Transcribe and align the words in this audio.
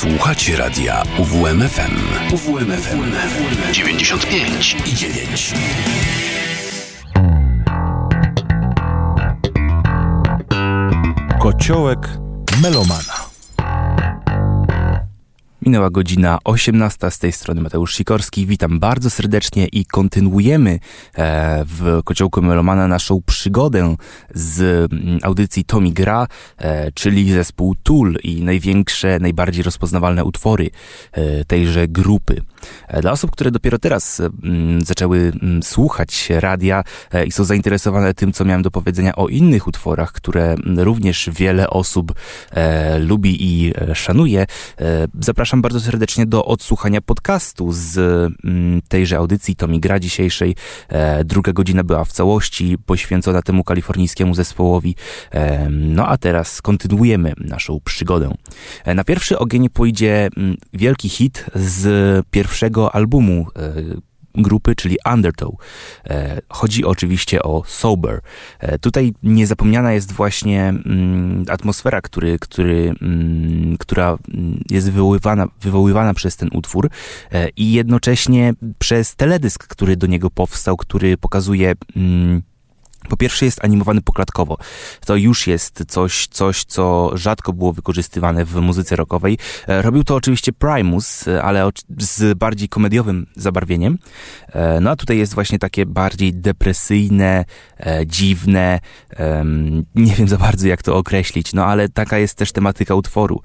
Słuchacie 0.00 0.56
radia 0.56 1.02
UWMFM. 1.18 1.96
UWMFM 2.32 3.12
95 3.72 4.76
i 4.86 4.94
9. 4.94 5.54
Kociołek 11.38 12.08
melomana. 12.62 13.19
Minęła 15.70 15.90
godzina 15.90 16.38
18 16.44 17.10
z 17.10 17.18
tej 17.18 17.32
strony 17.32 17.60
Mateusz 17.60 17.94
Sikorski. 17.94 18.46
Witam 18.46 18.78
bardzo 18.78 19.10
serdecznie 19.10 19.66
i 19.66 19.84
kontynuujemy 19.84 20.78
e, 21.14 21.64
w 21.64 22.00
Kociołku 22.04 22.42
Melomana 22.42 22.88
naszą 22.88 23.22
przygodę 23.26 23.96
z 24.34 24.60
mm, 24.92 25.18
audycji 25.22 25.64
Tomi 25.64 25.92
Gra, 25.92 26.26
e, 26.58 26.92
czyli 26.92 27.32
zespół 27.32 27.74
Tool 27.82 28.16
i 28.22 28.44
największe, 28.44 29.18
najbardziej 29.20 29.62
rozpoznawalne 29.62 30.24
utwory 30.24 30.70
e, 31.12 31.44
tejże 31.44 31.88
grupy. 31.88 32.42
Dla 33.00 33.12
osób, 33.12 33.30
które 33.30 33.50
dopiero 33.50 33.78
teraz 33.78 34.20
mm, 34.20 34.80
zaczęły 34.80 35.32
mm, 35.42 35.62
słuchać 35.62 36.28
radia 36.30 36.84
i 37.26 37.32
są 37.32 37.44
zainteresowane 37.44 38.14
tym, 38.14 38.32
co 38.32 38.44
miałem 38.44 38.62
do 38.62 38.70
powiedzenia 38.70 39.16
o 39.16 39.28
innych 39.28 39.66
utworach, 39.66 40.12
które 40.12 40.54
również 40.76 41.30
wiele 41.32 41.70
osób 41.70 42.12
lubi 43.00 43.36
i 43.40 43.72
szanuje, 43.94 44.46
zapraszam 45.20 45.62
bardzo 45.62 45.80
serdecznie 45.80 46.26
do 46.26 46.44
odsłuchania 46.44 47.00
podcastu 47.00 47.72
z 47.72 47.98
mm, 48.44 48.82
tejże 48.88 49.16
audycji 49.16 49.56
Tomi 49.56 49.80
Gra 49.80 50.00
dzisiejszej. 50.00 50.56
E, 50.88 51.24
druga 51.24 51.52
godzina 51.52 51.84
była 51.84 52.04
w 52.04 52.12
całości 52.12 52.76
poświęcona 52.86 53.42
temu 53.42 53.64
kalifornijskiemu 53.64 54.34
zespołowi. 54.34 54.94
E, 55.30 55.68
no 55.70 56.06
a 56.08 56.16
teraz 56.16 56.62
kontynuujemy 56.62 57.32
naszą 57.38 57.80
przygodę. 57.84 58.34
E, 58.84 58.94
na 58.94 59.04
pierwszy 59.04 59.38
ogień 59.38 59.68
pójdzie 59.68 60.28
mm, 60.36 60.56
wielki 60.72 61.08
hit 61.08 61.44
z 61.54 62.26
pierwszego 62.30 62.49
albumu 62.92 63.46
grupy, 64.34 64.74
czyli 64.74 64.96
Undertow. 65.12 65.54
E, 66.10 66.40
chodzi 66.48 66.84
oczywiście 66.84 67.42
o 67.42 67.62
Sober. 67.66 68.20
E, 68.58 68.78
tutaj 68.78 69.12
niezapomniana 69.22 69.92
jest 69.92 70.12
właśnie 70.12 70.68
mm, 70.68 71.44
atmosfera, 71.48 72.00
który, 72.00 72.38
który, 72.38 72.94
mm, 73.02 73.76
która 73.78 74.18
jest 74.70 74.90
wywoływana, 74.90 75.46
wywoływana 75.60 76.14
przez 76.14 76.36
ten 76.36 76.48
utwór 76.52 76.90
e, 77.32 77.48
i 77.56 77.72
jednocześnie 77.72 78.52
przez 78.78 79.16
teledysk, 79.16 79.66
który 79.66 79.96
do 79.96 80.06
niego 80.06 80.30
powstał, 80.30 80.76
który 80.76 81.16
pokazuje 81.16 81.72
mm, 81.96 82.42
po 83.08 83.16
pierwsze 83.16 83.44
jest 83.44 83.64
animowany 83.64 84.02
poklatkowo. 84.02 84.56
To 85.06 85.16
już 85.16 85.46
jest 85.46 85.84
coś, 85.88 86.26
coś, 86.26 86.64
co 86.64 87.10
rzadko 87.14 87.52
było 87.52 87.72
wykorzystywane 87.72 88.44
w 88.44 88.54
muzyce 88.54 88.96
rockowej. 88.96 89.38
E, 89.68 89.82
robił 89.82 90.04
to 90.04 90.14
oczywiście 90.14 90.52
Primus, 90.52 91.28
e, 91.28 91.42
ale 91.42 91.70
z 91.98 92.38
bardziej 92.38 92.68
komediowym 92.68 93.26
zabarwieniem. 93.36 93.98
E, 94.52 94.80
no 94.80 94.90
a 94.90 94.96
tutaj 94.96 95.18
jest 95.18 95.34
właśnie 95.34 95.58
takie 95.58 95.86
bardziej 95.86 96.34
depresyjne, 96.34 97.44
dziwne, 98.06 98.80
nie 99.94 100.14
wiem 100.14 100.28
za 100.28 100.38
bardzo 100.38 100.68
jak 100.68 100.82
to 100.82 100.96
określić, 100.96 101.52
no 101.52 101.64
ale 101.66 101.88
taka 101.88 102.18
jest 102.18 102.34
też 102.34 102.52
tematyka 102.52 102.94
utworu. 102.94 103.40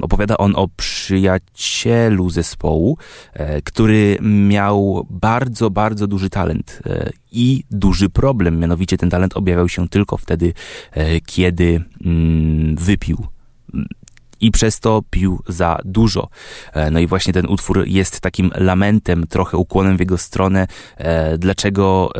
Opowiada 0.00 0.36
on 0.36 0.52
o 0.56 0.68
przyjacielu 0.68 2.30
zespołu, 2.30 2.98
który 3.64 4.18
miał 4.20 5.06
bardzo, 5.10 5.70
bardzo 5.70 6.06
duży 6.06 6.30
talent 6.30 6.82
i 7.32 7.64
duży 7.70 8.09
problem. 8.10 8.58
Mianowicie 8.58 8.96
ten 8.96 9.10
talent 9.10 9.36
objawiał 9.36 9.68
się 9.68 9.88
tylko 9.88 10.16
wtedy, 10.16 10.52
e, 10.92 11.20
kiedy 11.20 11.84
mm, 12.04 12.76
wypił 12.76 13.26
i 14.40 14.50
przez 14.50 14.80
to 14.80 15.02
pił 15.10 15.42
za 15.48 15.78
dużo. 15.84 16.28
E, 16.72 16.90
no 16.90 16.98
i 16.98 17.06
właśnie 17.06 17.32
ten 17.32 17.46
utwór 17.46 17.84
jest 17.86 18.20
takim 18.20 18.50
lamentem, 18.54 19.26
trochę 19.26 19.56
ukłonem 19.56 19.96
w 19.96 20.00
jego 20.00 20.18
stronę, 20.18 20.66
e, 20.96 21.38
dlaczego 21.38 22.10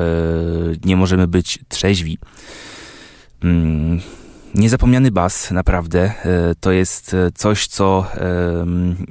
nie 0.84 0.97
możemy 0.97 1.27
być 1.27 1.59
trzeźwi. 1.69 2.19
Niezapomniany 4.55 5.11
bas, 5.11 5.50
naprawdę, 5.50 6.00
e, 6.00 6.55
to 6.61 6.72
jest 6.72 7.15
e, 7.15 7.31
coś, 7.34 7.66
co 7.66 8.06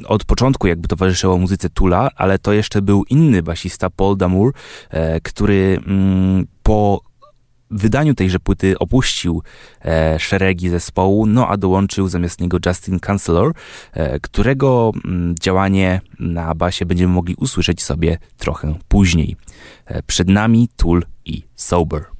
od 0.05 0.25
początku 0.25 0.67
jakby 0.67 0.87
towarzyszyło 0.87 1.37
muzyce 1.37 1.69
Tula, 1.69 2.09
ale 2.15 2.39
to 2.39 2.53
jeszcze 2.53 2.81
był 2.81 3.03
inny 3.09 3.43
basista, 3.43 3.89
Paul 3.89 4.17
Damour, 4.17 4.53
e, 4.89 5.21
który 5.21 5.79
mm, 5.87 6.47
po 6.63 7.01
wydaniu 7.71 8.15
tejże 8.15 8.39
płyty 8.39 8.79
opuścił 8.79 9.43
szeregi 10.17 10.69
zespołu, 10.69 11.25
no 11.25 11.47
a 11.47 11.57
dołączył 11.57 12.07
zamiast 12.07 12.41
niego 12.41 12.57
Justin 12.65 12.99
Chancellor, 12.99 13.53
którego 14.21 14.91
mm, 15.05 15.35
działanie 15.39 16.01
na 16.19 16.55
basie 16.55 16.85
będziemy 16.85 17.13
mogli 17.13 17.35
usłyszeć 17.35 17.83
sobie 17.83 18.17
trochę 18.37 18.75
później. 18.87 19.35
Przed 20.07 20.27
nami 20.27 20.69
Tool 20.77 21.03
i 21.25 21.43
Sober. 21.55 22.18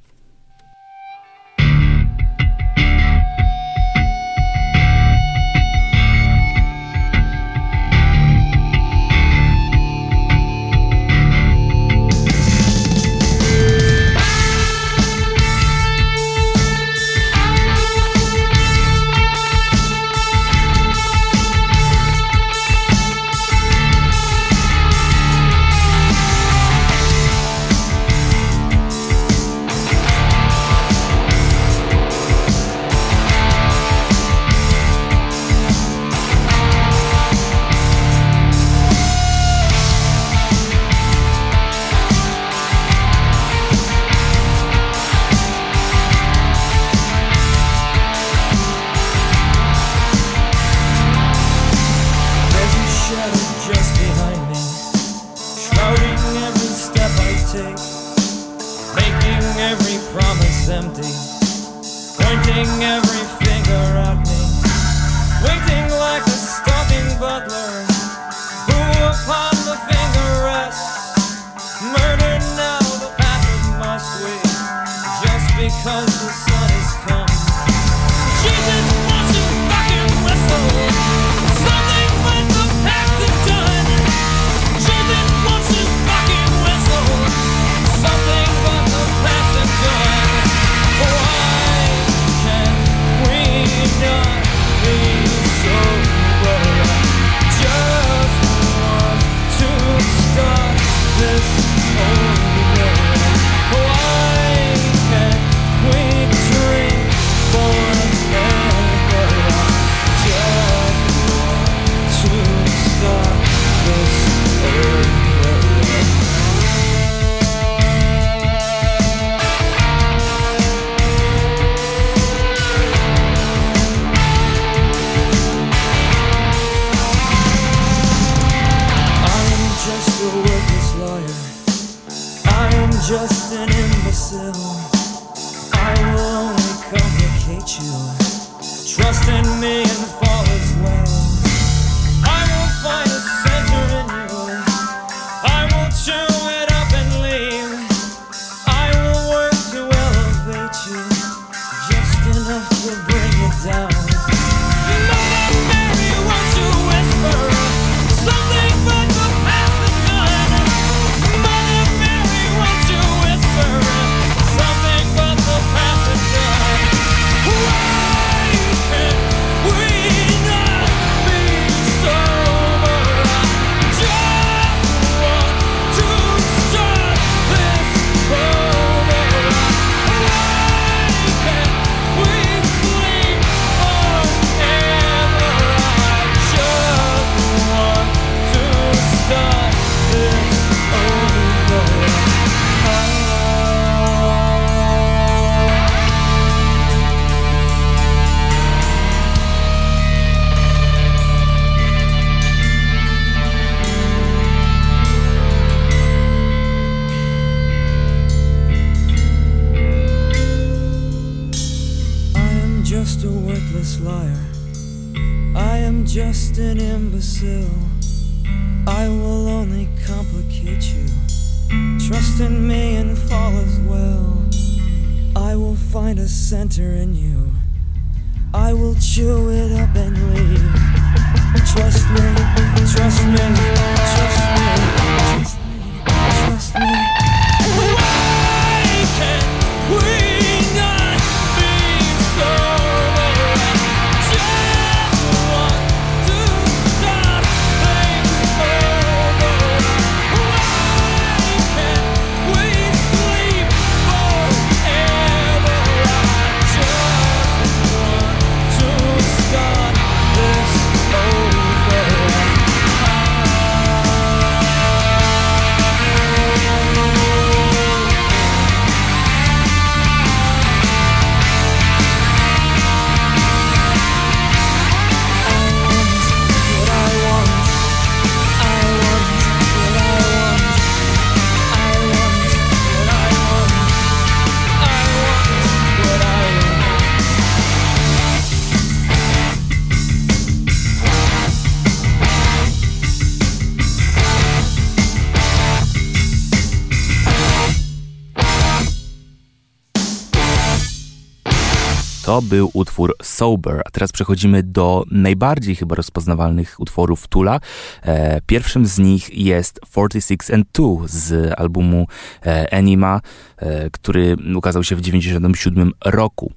To 302.30 302.42
był 302.42 302.70
utwór 302.72 303.14
Sober, 303.22 303.82
a 303.86 303.90
teraz 303.90 304.12
przechodzimy 304.12 304.62
do 304.62 305.04
najbardziej 305.10 305.76
chyba 305.76 305.94
rozpoznawalnych 305.94 306.80
utworów 306.80 307.28
Tula. 307.28 307.60
E, 308.02 308.40
pierwszym 308.46 308.86
z 308.86 308.98
nich 308.98 309.38
jest 309.38 309.80
46 309.90 310.50
and 310.50 310.66
2 310.72 310.86
z 311.06 311.52
albumu 311.60 312.06
e, 312.46 312.74
Anima, 312.74 313.20
e, 313.56 313.90
który 313.90 314.36
ukazał 314.56 314.84
się 314.84 314.96
w 314.96 315.02
1997 315.02 315.92
roku. 316.04 316.52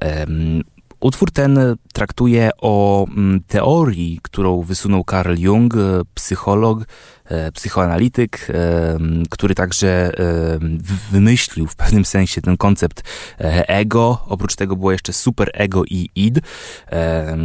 Em, 0.00 0.62
Utwór 1.02 1.30
ten 1.30 1.58
traktuje 1.92 2.50
o 2.60 3.06
teorii, 3.46 4.18
którą 4.22 4.62
wysunął 4.62 5.04
Carl 5.10 5.34
Jung, 5.38 5.74
e, 5.74 5.78
psycholog, 6.14 6.82
e, 6.82 6.86
psychoanalityk, 7.54 8.48
e, 8.50 8.98
który 9.30 9.54
także 9.54 9.88
e, 9.88 10.58
wymyślił 11.10 11.66
w 11.66 11.76
pewnym 11.76 12.04
sensie 12.04 12.42
ten 12.42 12.56
koncept 12.56 13.02
e, 13.40 13.68
ego. 13.68 14.24
Oprócz 14.26 14.56
tego 14.56 14.76
było 14.76 14.92
jeszcze 14.92 15.12
super 15.12 15.50
ego 15.54 15.84
i 15.84 16.10
id. 16.14 16.40
E, 16.92 17.36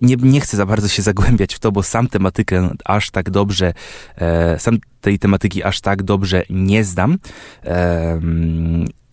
nie, 0.00 0.16
nie 0.16 0.40
chcę 0.40 0.56
za 0.56 0.66
bardzo 0.66 0.88
się 0.88 1.02
zagłębiać 1.02 1.54
w 1.54 1.58
to, 1.58 1.72
bo 1.72 1.82
sam 1.82 2.08
tematykę 2.08 2.70
aż 2.84 3.10
tak 3.10 3.30
dobrze, 3.30 3.72
e, 4.16 4.58
sam 4.58 4.78
tej 5.00 5.18
tematyki 5.18 5.62
aż 5.62 5.80
tak 5.80 6.02
dobrze 6.02 6.42
nie 6.50 6.84
znam. 6.84 7.18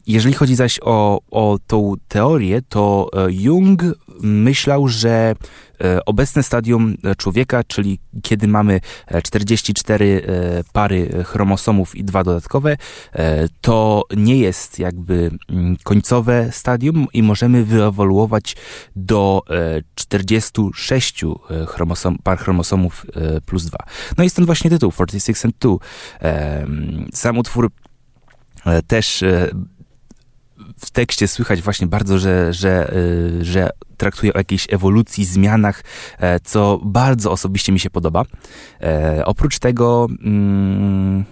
E, 0.02 0.04
jeżeli 0.08 0.36
chodzi 0.36 0.56
zaś 0.56 0.80
o, 0.84 1.22
o 1.32 1.58
tą 1.68 1.94
teorię, 2.08 2.62
to 2.70 3.10
e, 3.14 3.32
Jung 3.32 3.84
myślał, 4.22 4.88
że 4.88 5.36
e, 5.82 6.06
obecne 6.06 6.44
stadium 6.44 6.96
człowieka, 7.18 7.64
czyli 7.64 8.00
kiedy 8.22 8.48
mamy 8.48 8.80
e, 9.08 9.22
44 9.22 10.24
e, 10.28 10.64
pary 10.74 11.24
chromosomów 11.26 11.96
i 11.96 12.04
dwa 12.04 12.24
dodatkowe, 12.24 12.78
e, 13.14 13.48
to 13.62 14.04
nie 14.18 14.38
jest 14.38 14.80
jakby 14.80 15.32
mm, 15.50 15.78
końcowe 15.84 16.52
stadium 16.52 17.08
i 17.14 17.24
możemy 17.24 17.66
wyewoluować 17.66 18.56
do 18.96 19.42
e, 19.50 19.82
46 19.96 21.24
e, 21.24 21.66
chromosom, 21.66 22.18
par 22.24 22.38
chromosomów 22.38 23.06
e, 23.16 23.42
plus 23.42 23.66
dwa. 23.66 23.80
No 24.18 24.24
i 24.24 24.30
stąd 24.30 24.46
właśnie 24.46 24.70
tytuł 24.70 24.92
46 24.92 25.46
and 25.46 25.56
2. 25.60 25.76
E, 26.22 26.68
Sam 27.14 27.38
utwór 27.38 27.72
e, 28.66 28.82
też 28.82 29.24
e, 29.24 29.52
w 30.86 30.92
tekście 30.92 31.28
słychać 31.28 31.62
właśnie 31.62 31.88
bardzo, 31.88 32.20
że, 32.20 32.54
że, 32.54 32.94
y, 32.96 33.46
że 33.46 33.70
traktuje 33.98 34.34
o 34.34 34.38
jakiejś 34.38 34.68
ewolucji, 34.74 35.26
zmianach, 35.26 35.84
e, 36.20 36.40
co 36.40 36.80
bardzo 36.84 37.32
osobiście 37.32 37.72
mi 37.72 37.80
się 37.80 37.90
podoba. 37.90 38.24
E, 38.82 39.22
Oprócz 39.26 39.60
tego 39.60 40.08
mm, 40.24 41.26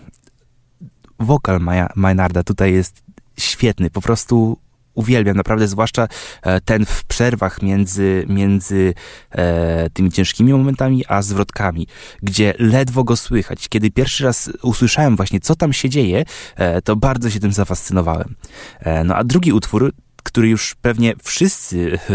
wokal 1.19 1.59
Maja- 1.59 1.89
Maynarda 1.95 2.43
tutaj 2.43 2.73
jest 2.73 3.03
świetny, 3.39 3.89
po 3.89 4.01
prostu 4.01 4.57
uwielbiam 4.99 5.37
naprawdę, 5.37 5.67
zwłaszcza 5.67 6.07
e, 6.41 6.61
ten 6.61 6.85
w 6.85 7.03
przerwach 7.03 7.61
między, 7.61 8.25
między 8.29 8.93
e, 9.31 9.89
tymi 9.89 10.11
ciężkimi 10.11 10.53
momentami, 10.53 11.05
a 11.07 11.21
zwrotkami, 11.21 11.87
gdzie 12.23 12.53
ledwo 12.59 13.03
go 13.03 13.15
słychać. 13.15 13.69
Kiedy 13.69 13.91
pierwszy 13.91 14.23
raz 14.23 14.51
usłyszałem 14.61 15.15
właśnie, 15.15 15.39
co 15.39 15.55
tam 15.55 15.73
się 15.73 15.89
dzieje, 15.89 16.25
e, 16.55 16.81
to 16.81 16.95
bardzo 16.95 17.29
się 17.29 17.39
tym 17.39 17.51
zafascynowałem. 17.51 18.35
E, 18.79 19.03
no 19.03 19.15
a 19.15 19.23
drugi 19.23 19.53
utwór, 19.53 19.91
który 20.23 20.49
już 20.49 20.75
pewnie 20.81 21.13
wszyscy 21.23 21.93
e, 21.93 22.13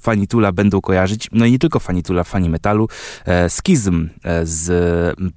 fani 0.00 0.28
Tula 0.28 0.52
będą 0.52 0.80
kojarzyć, 0.80 1.28
no 1.32 1.46
i 1.46 1.52
nie 1.52 1.58
tylko 1.58 1.80
fani 1.80 2.02
Tula, 2.02 2.24
fani 2.24 2.50
metalu, 2.50 2.88
e, 3.24 3.50
Schism 3.50 4.08
e, 4.24 4.46
z 4.46 4.70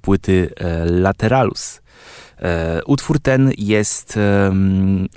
płyty 0.00 0.50
e, 0.56 0.84
Lateralus. 0.84 1.80
E, 2.40 2.80
Utwór 2.86 3.20
ten 3.20 3.52
jest 3.58 4.18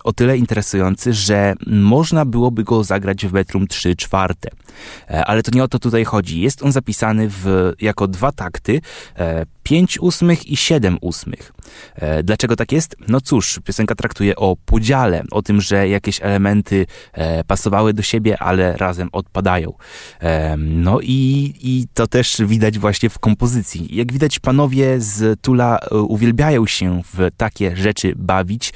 o 0.04 0.14
tyle 0.14 0.38
interesujący, 0.38 1.14
że 1.14 1.54
można 1.68 2.26
byłoby 2.26 2.64
go 2.64 2.84
zagrać 2.84 3.26
w 3.26 3.34
metrum 3.34 3.68
3 3.68 3.96
czwarte. 3.96 4.50
E, 5.10 5.26
Ale 5.26 5.44
to 5.44 5.52
nie 5.56 5.64
o 5.64 5.68
to 5.68 5.80
tutaj 5.80 6.06
chodzi. 6.06 6.42
Jest 6.42 6.64
on 6.64 6.72
zapisany 6.72 7.28
w, 7.30 7.74
jako 7.82 8.08
dwa 8.08 8.32
takty, 8.32 8.82
e, 9.16 9.46
5 9.64 10.00
ósmych 10.00 10.48
i 10.48 10.58
7 10.58 10.98
ósmych. 11.02 11.54
E, 11.96 12.24
Dlaczego 12.24 12.56
tak 12.56 12.72
jest? 12.72 12.96
No 13.08 13.22
cóż, 13.22 13.60
piosenka 13.64 13.96
traktuje 13.96 14.36
o 14.36 14.56
podziale, 14.66 15.24
o 15.32 15.42
tym, 15.42 15.62
że 15.62 15.90
jakieś 15.90 16.20
elementy 16.22 16.86
e, 17.14 17.44
pasowały 17.44 17.94
do 17.94 18.02
siebie, 18.02 18.38
ale 18.38 18.78
razem 18.78 19.10
odpadają. 19.12 19.74
E, 20.22 20.58
No 20.58 21.00
i, 21.02 21.54
i 21.62 21.86
to 21.94 22.08
też 22.08 22.42
widać 22.46 22.80
właśnie 22.80 23.10
w 23.10 23.20
kompozycji. 23.20 23.96
Jak 23.96 24.14
widać, 24.14 24.40
panowie 24.40 25.00
z 25.02 25.42
Tula 25.42 25.80
uwielbiają 25.92 26.66
się 26.66 27.02
w 27.14 27.30
takie 27.38 27.76
rzeczy 27.76 28.14
bawić. 28.16 28.74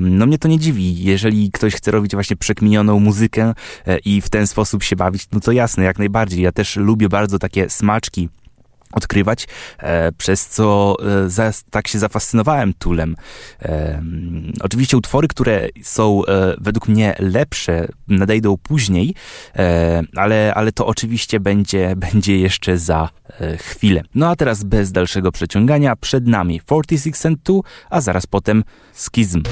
No 0.00 0.26
mnie 0.26 0.38
to 0.38 0.48
nie 0.48 0.58
dziwi. 0.58 1.02
Jeżeli 1.04 1.50
ktoś 1.50 1.74
chce 1.74 1.90
robić 1.90 2.12
właśnie 2.14 2.36
przekminioną 2.36 3.00
muzykę 3.00 3.54
i 4.04 4.20
w 4.20 4.28
ten 4.30 4.46
sposób 4.46 4.82
się 4.82 4.96
bawić, 4.96 5.26
no 5.32 5.40
to 5.40 5.52
jasne, 5.52 5.84
jak 5.84 5.98
najbardziej. 5.98 6.42
Ja 6.42 6.52
też 6.52 6.76
lubię 6.76 7.08
bardzo 7.08 7.38
takie 7.38 7.70
smaczki 7.70 8.28
odkrywać, 8.92 9.48
e, 9.78 10.12
przez 10.12 10.46
co 10.46 10.96
e, 11.24 11.30
za, 11.30 11.52
tak 11.70 11.88
się 11.88 11.98
zafascynowałem 11.98 12.74
Tulem. 12.78 13.16
E, 13.62 14.02
oczywiście 14.60 14.96
utwory, 14.96 15.28
które 15.28 15.68
są 15.82 16.22
według 16.60 16.88
mnie 16.88 17.14
lepsze, 17.18 17.88
nadejdą 18.08 18.56
później, 18.56 19.14
ale, 20.16 20.52
ale 20.54 20.72
to 20.72 20.86
oczywiście 20.86 21.40
będzie, 21.40 21.94
będzie 22.10 22.38
jeszcze 22.38 22.78
za 22.78 23.08
chwilę. 23.58 24.02
No 24.14 24.28
a 24.28 24.36
teraz 24.36 24.64
bez 24.64 24.92
dalszego 24.92 25.32
przeciągania, 25.32 25.96
przed 25.96 26.26
nami 26.26 26.60
46 26.60 27.26
and 27.26 27.38
2, 27.42 27.60
a 27.90 28.00
zaraz 28.00 28.26
potem 28.26 28.64
Schism. 28.94 29.42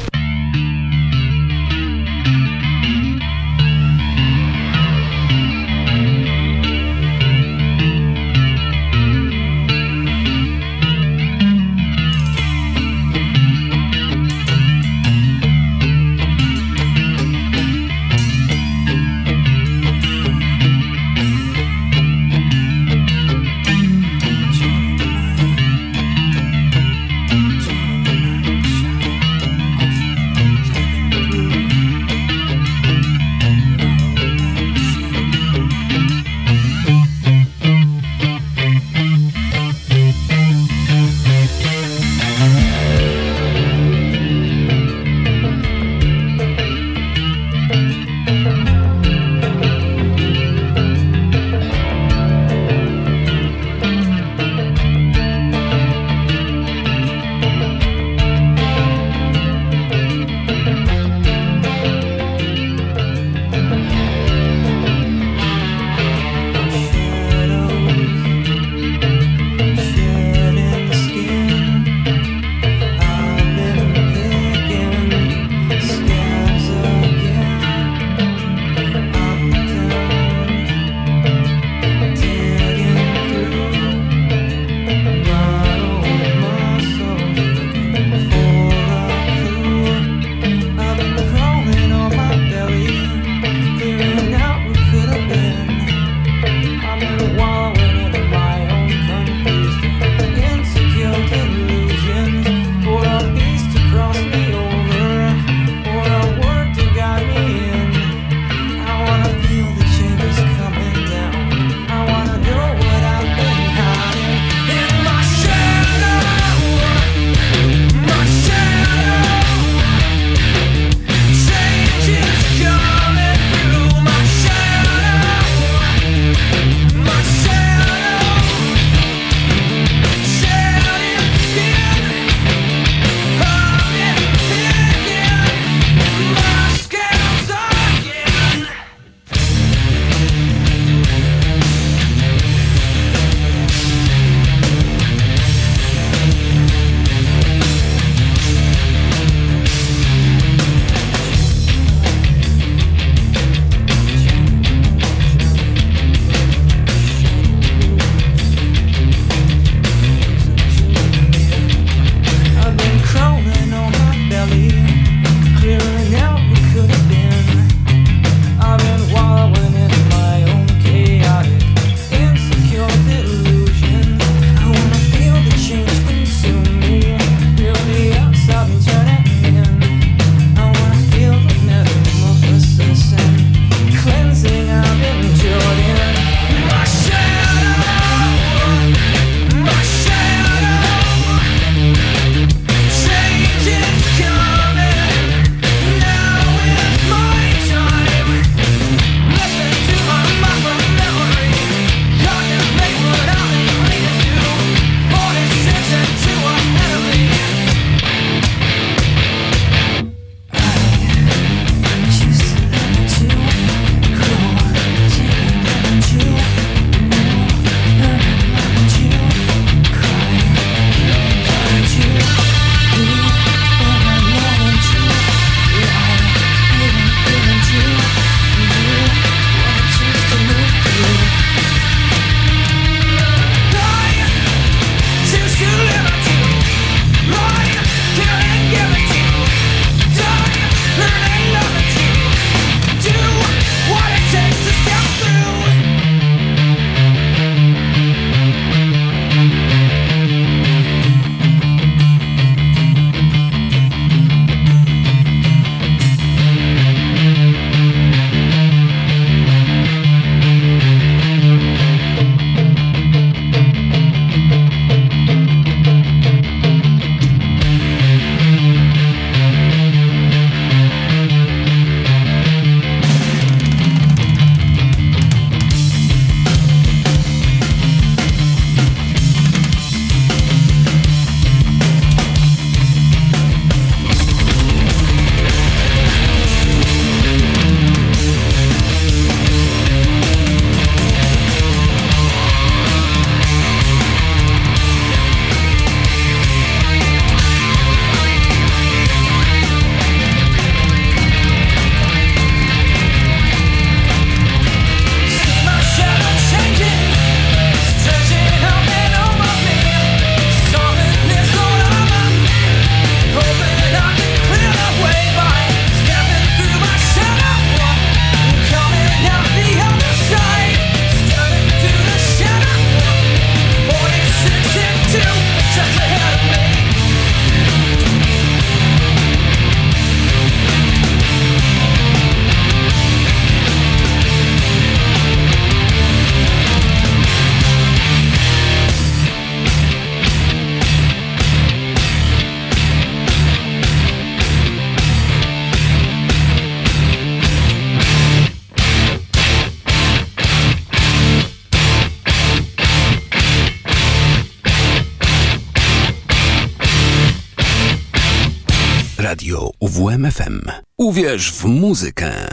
Uwierz 361.16 361.52
w 361.52 361.64
muzykę. 361.64 362.48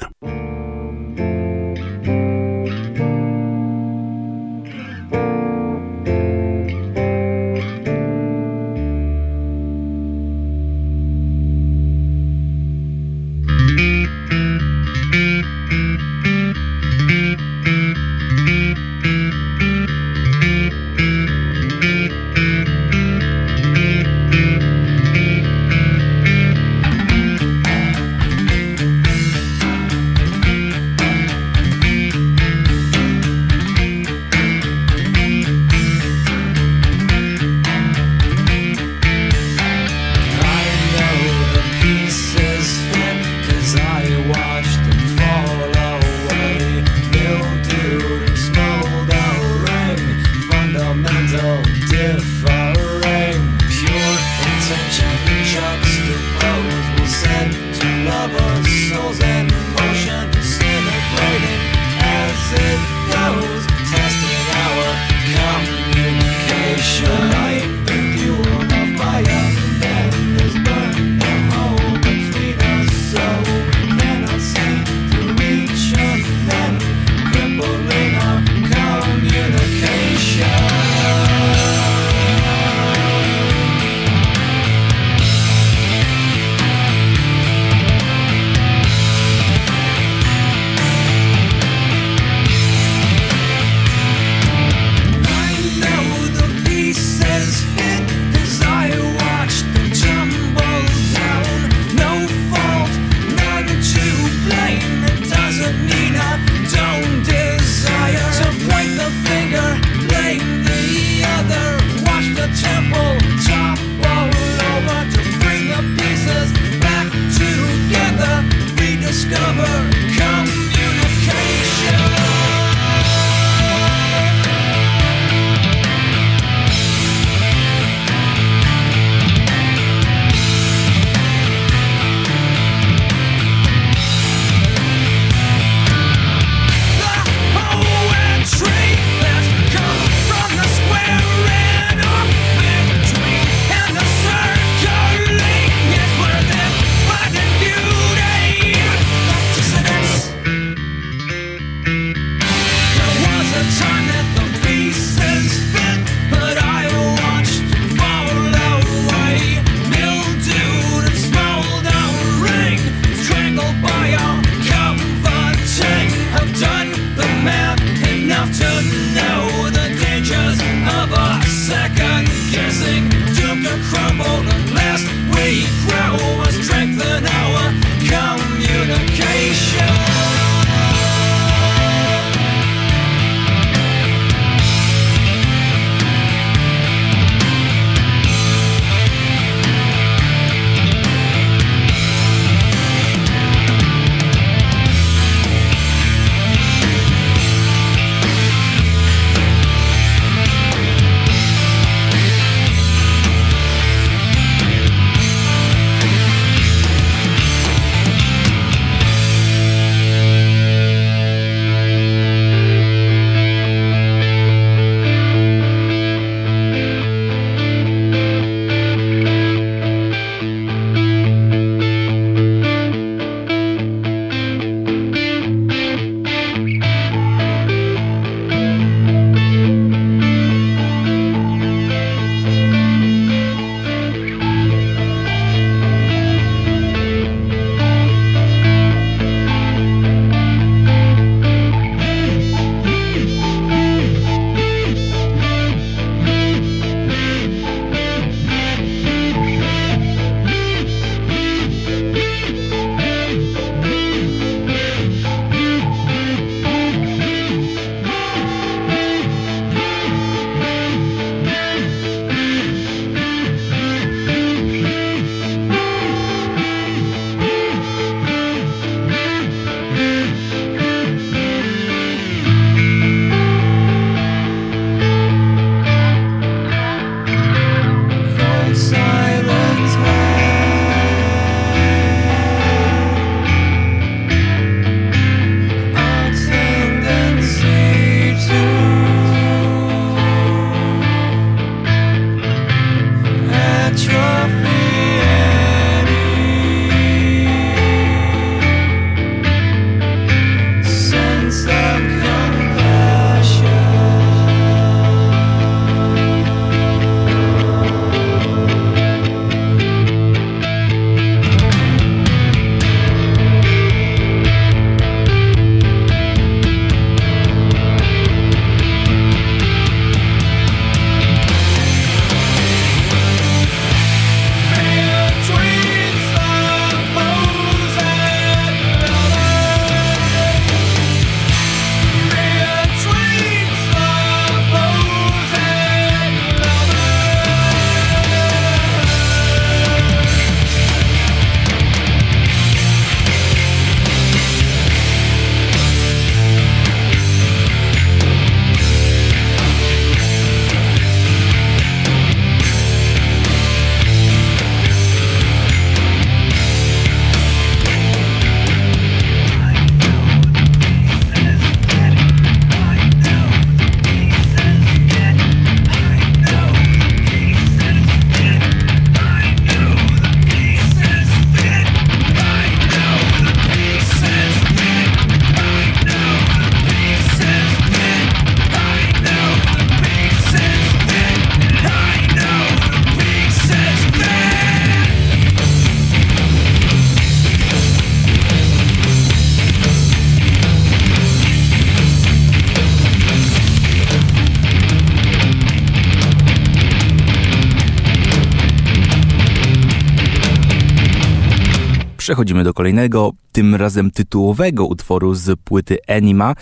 Przechodzimy 402.24 402.64
do 402.64 402.74
kolejnego, 402.74 403.32
tym 403.52 403.76
razem 403.76 404.12
tytułowego 404.12 404.86
utworu 404.86 405.34
z 405.34 405.60
płyty 405.60 405.98
Enima. 406.08 406.56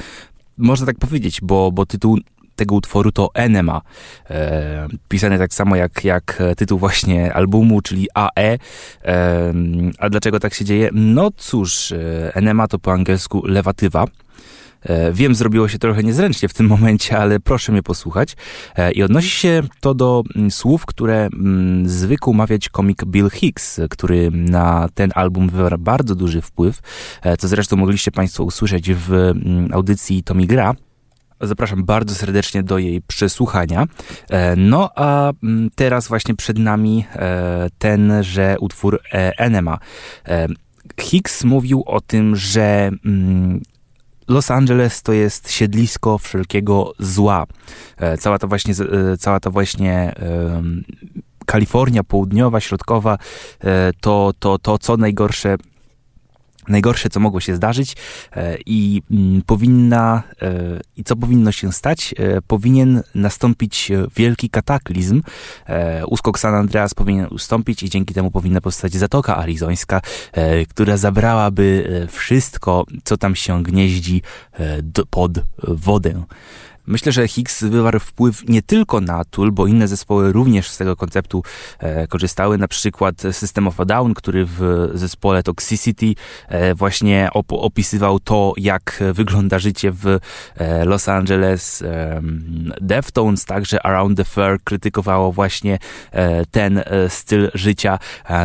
Można 0.57 0.85
tak 0.85 0.97
powiedzieć, 0.97 1.41
bo, 1.41 1.71
bo 1.71 1.85
tytuł 1.85 2.17
tego 2.55 2.75
utworu 2.75 3.11
to 3.11 3.29
Enema. 3.33 3.81
E, 4.29 4.87
pisany 5.09 5.37
tak 5.37 5.53
samo 5.53 5.75
jak, 5.75 6.03
jak 6.03 6.43
tytuł 6.57 6.79
właśnie 6.79 7.33
albumu, 7.33 7.81
czyli 7.81 8.07
AE. 8.13 8.29
E, 8.37 8.59
a 9.99 10.09
dlaczego 10.09 10.39
tak 10.39 10.53
się 10.53 10.65
dzieje? 10.65 10.89
No 10.93 11.31
cóż, 11.37 11.91
e, 11.91 12.35
Enema 12.35 12.67
to 12.67 12.79
po 12.79 12.93
angielsku 12.93 13.45
lewatywa. 13.45 14.05
E, 14.81 15.13
wiem, 15.13 15.35
zrobiło 15.35 15.67
się 15.67 15.79
trochę 15.79 16.03
niezręcznie 16.03 16.49
w 16.49 16.53
tym 16.53 16.67
momencie, 16.67 17.17
ale 17.17 17.39
proszę 17.39 17.71
mnie 17.71 17.83
posłuchać. 17.83 18.35
E, 18.75 18.91
I 18.91 19.03
odnosi 19.03 19.29
się 19.29 19.63
to 19.79 19.93
do 19.93 20.23
mm, 20.35 20.51
słów, 20.51 20.85
które 20.85 21.29
mm, 21.33 21.89
zwykł 21.89 22.33
mawiać 22.33 22.69
komik 22.69 23.05
Bill 23.05 23.29
Hicks, 23.29 23.79
który 23.89 24.31
na 24.31 24.89
ten 24.93 25.11
album 25.15 25.49
wywarł 25.49 25.77
bardzo 25.77 26.15
duży 26.15 26.41
wpływ, 26.41 26.79
e, 27.21 27.37
co 27.37 27.47
zresztą 27.47 27.75
mogliście 27.75 28.11
Państwo 28.11 28.43
usłyszeć 28.43 28.93
w 28.93 29.13
mm, 29.13 29.69
audycji 29.73 30.23
Tommy 30.23 30.45
Gra. 30.45 30.73
Zapraszam 31.41 31.83
bardzo 31.83 32.15
serdecznie 32.15 32.63
do 32.63 32.77
jej 32.77 33.01
przesłuchania. 33.01 33.85
No 34.57 34.89
a 34.95 35.31
teraz 35.75 36.07
właśnie 36.07 36.35
przed 36.35 36.59
nami 36.59 37.05
tenże 37.77 38.55
utwór 38.59 38.99
Enema. 39.11 39.77
Hicks 40.99 41.43
mówił 41.43 41.83
o 41.85 42.01
tym, 42.01 42.35
że 42.35 42.91
Los 44.27 44.51
Angeles 44.51 45.01
to 45.01 45.13
jest 45.13 45.51
siedlisko 45.51 46.17
wszelkiego 46.17 46.93
zła. 46.99 47.45
E, 47.97 48.17
cała 48.17 48.39
ta 48.39 48.47
właśnie, 48.47 48.73
e, 49.13 49.17
cała 49.17 49.39
ta 49.39 49.49
właśnie 49.49 50.13
Kalifornia 51.45 52.03
południowa, 52.03 52.59
środkowa, 52.59 53.17
e, 53.63 53.91
to, 54.01 54.33
to, 54.39 54.59
to 54.59 54.77
co 54.77 54.97
najgorsze 54.97 55.55
najgorsze, 56.67 57.09
co 57.09 57.19
mogło 57.19 57.39
się 57.39 57.55
zdarzyć 57.55 57.95
e, 58.35 58.57
i 58.65 59.01
mm, 59.11 59.41
powinna, 59.41 60.23
e, 60.41 60.79
i 60.97 61.03
co 61.03 61.15
powinno 61.15 61.51
się 61.51 61.73
stać, 61.73 62.15
e, 62.17 62.41
powinien 62.41 63.03
nastąpić 63.15 63.91
wielki 64.15 64.49
kataklizm. 64.49 65.21
Uskok 66.07 66.39
San 66.39 66.55
Andreas 66.55 66.93
powinien 66.93 67.27
ustąpić 67.31 67.83
i 67.83 67.89
dzięki 67.89 68.13
temu 68.13 68.31
powinna 68.31 68.61
powstać 68.61 68.93
Zatoka 68.93 69.37
Arizońska, 69.37 70.01
która 70.69 70.97
zabrałaby 70.97 72.07
wszystko, 72.11 72.85
co 73.03 73.17
tam 73.17 73.35
się 73.35 73.63
gnieździ 73.63 74.21
pod 75.09 75.31
wodę. 75.63 76.23
Myślę, 76.91 77.11
że 77.11 77.27
Higgs 77.27 77.63
wywarł 77.63 77.99
wpływ 77.99 78.49
nie 78.49 78.61
tylko 78.61 79.01
na 79.01 79.25
Tool, 79.25 79.51
bo 79.51 79.67
inne 79.67 79.87
zespoły 79.87 80.31
również 80.31 80.69
z 80.69 80.77
tego 80.77 80.95
konceptu 80.95 81.43
e, 81.79 82.07
korzystały. 82.07 82.57
Na 82.57 82.67
przykład 82.67 83.15
System 83.31 83.67
of 83.67 83.79
a 83.79 83.85
Down, 83.85 84.13
który 84.13 84.45
w 84.45 84.89
zespole 84.93 85.43
Toxicity 85.43 86.13
e, 86.47 86.75
właśnie 86.75 87.29
op 87.33 87.53
opisywał 87.53 88.19
to, 88.19 88.53
jak 88.57 89.03
wygląda 89.13 89.59
życie 89.59 89.91
w 89.91 90.19
e, 90.55 90.85
Los 90.85 91.09
Angeles. 91.09 91.81
E, 91.81 92.21
Deftones, 92.81 93.45
także 93.45 93.85
Around 93.85 94.17
the 94.17 94.25
Fur 94.25 94.59
krytykowało 94.63 95.31
właśnie 95.31 95.79
e, 96.11 96.45
ten 96.45 96.77
e, 96.77 97.09
styl 97.09 97.51
życia, 97.53 97.99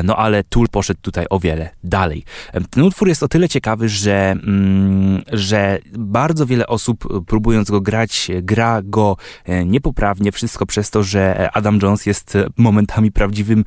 no 0.05 0.17
ale 0.17 0.45
Tool 0.45 0.69
poszedł 0.69 1.01
tutaj 1.03 1.27
o 1.31 1.41
wiele 1.41 1.71
dalej. 1.85 2.25
Ten 2.71 2.83
utwór 2.83 3.09
jest 3.09 3.23
o 3.23 3.29
tyle 3.29 3.49
ciekawy, 3.49 3.89
że, 3.89 4.31
mm, 4.31 5.23
że 5.33 5.79
bardzo 5.99 6.47
wiele 6.47 6.67
osób 6.67 7.25
próbując 7.27 7.71
go 7.71 7.81
grać 7.81 8.31
gra 8.43 8.83
go 8.85 9.17
e, 9.45 9.65
niepoprawnie, 9.65 10.33
wszystko 10.33 10.67
przez 10.67 10.91
to, 10.91 11.03
że 11.03 11.51
Adam 11.53 11.79
Jones 11.83 12.07
jest 12.07 12.39
momentami 12.57 13.13
prawdziwym 13.13 13.65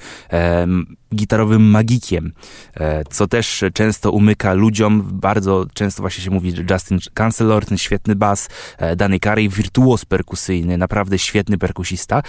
gitarowym 1.16 1.62
magikiem, 1.62 2.32
e, 2.78 3.04
co 3.10 3.28
też 3.28 3.64
często 3.74 4.12
umyka 4.12 4.54
ludziom. 4.54 5.10
Bardzo 5.12 5.66
często 5.74 6.04
właśnie 6.04 6.24
się 6.24 6.32
mówi, 6.32 6.56
że 6.56 6.64
Justin 6.72 7.00
Cancelor, 7.14 7.66
ten 7.66 7.78
świetny 7.78 8.16
bas, 8.16 8.50
e, 8.78 8.96
Danny 8.96 9.20
Carey, 9.20 9.50
wirtuos 9.50 10.06
perkusyjny, 10.06 10.78
naprawdę 10.78 11.20
świetny 11.20 11.58
perkusista. 11.58 12.24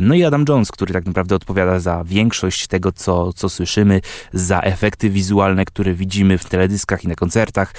No 0.00 0.14
i 0.14 0.24
Adam 0.24 0.44
Jones, 0.48 0.72
który 0.72 0.92
tak 0.92 1.06
naprawdę 1.06 1.36
odpowiada 1.36 1.78
za 1.78 2.04
większość 2.04 2.66
tego, 2.66 2.92
co, 2.92 3.32
co 3.32 3.48
słyszymy, 3.48 4.00
za 4.32 4.60
efekty 4.60 5.10
wizualne, 5.10 5.64
które 5.64 5.94
widzimy 5.94 6.38
w 6.38 6.44
teledyskach 6.44 7.04
i 7.04 7.08
na 7.08 7.14
koncertach. 7.14 7.74